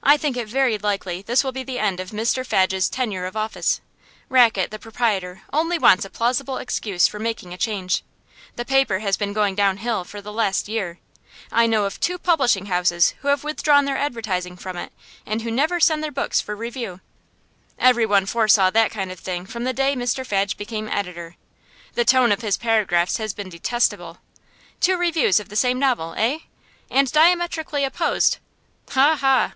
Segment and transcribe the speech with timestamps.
[0.00, 3.36] I think it very likely this will be the end of Mr Fadge's tenure of
[3.36, 3.82] office.
[4.30, 8.04] Rackett, the proprietor, only wants a plausible excuse for making a change.
[8.56, 10.98] The paper has been going downhill for the last year;
[11.52, 14.92] I know of two publishing houses who have withdrawn their advertising from it,
[15.26, 17.00] and who never send their books for review.
[17.78, 21.36] Everyone foresaw that kind of thing from the day Mr Fadge became editor.
[21.94, 24.18] The tone of his paragraphs has been detestable.
[24.80, 26.38] Two reviews of the same novel, eh?
[26.90, 28.38] And diametrically opposed?
[28.90, 29.16] Ha!
[29.20, 29.54] Ha!